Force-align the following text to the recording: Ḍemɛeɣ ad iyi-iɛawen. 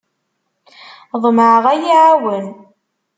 Ḍemɛeɣ 1.21 1.65
ad 1.73 1.79
iyi-iɛawen. 1.79 2.47